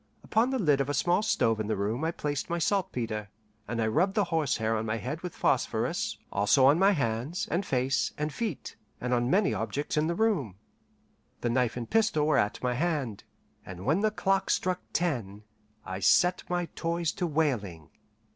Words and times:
Upon 0.23 0.49
the 0.49 0.57
lid 0.57 0.81
of 0.81 0.89
a 0.89 0.95
small 0.95 1.21
stove 1.21 1.59
in 1.59 1.67
the 1.67 1.75
room 1.75 2.03
I 2.03 2.09
placed 2.09 2.49
my 2.49 2.57
saltpetre, 2.57 3.29
and 3.67 3.79
I 3.79 3.85
rubbed 3.85 4.15
the 4.15 4.23
horsehair 4.33 4.75
on 4.75 4.83
my 4.83 4.97
head 4.97 5.21
with 5.21 5.35
phosphorus, 5.35 6.17
also 6.31 6.65
on 6.65 6.79
my 6.79 6.89
hands, 6.93 7.47
and 7.51 7.63
face, 7.63 8.11
and 8.17 8.33
feet, 8.33 8.75
and 8.99 9.13
on 9.13 9.29
many 9.29 9.53
objects 9.53 9.97
in 9.97 10.07
the 10.07 10.15
room. 10.15 10.55
The 11.41 11.51
knife 11.51 11.77
and 11.77 11.87
pistol 11.87 12.25
were 12.25 12.39
at 12.39 12.63
my 12.63 12.73
hand, 12.73 13.25
and 13.63 13.85
when 13.85 13.99
the 13.99 14.09
clock 14.09 14.49
struck 14.49 14.81
ten, 14.91 15.43
I 15.85 15.99
set 15.99 16.41
my 16.49 16.65
toys 16.75 17.11
to 17.11 17.27
wailing. 17.27 17.91